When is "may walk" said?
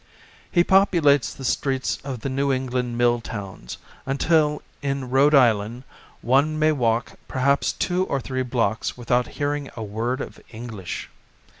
6.57-7.19